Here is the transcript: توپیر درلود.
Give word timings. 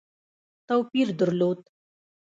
توپیر 0.67 1.07
درلود. 1.19 1.59